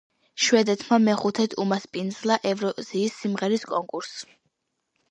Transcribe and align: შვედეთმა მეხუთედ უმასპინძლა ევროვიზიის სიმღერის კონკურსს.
შვედეთმა 0.43 0.97
მეხუთედ 1.03 1.53
უმასპინძლა 1.65 2.39
ევროვიზიის 2.55 3.21
სიმღერის 3.23 3.71
კონკურსს. 3.75 4.27